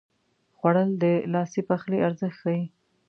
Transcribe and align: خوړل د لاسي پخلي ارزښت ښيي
خوړل 0.57 0.89
د 1.03 1.05
لاسي 1.33 1.61
پخلي 1.69 1.99
ارزښت 2.07 2.37
ښيي 2.41 2.63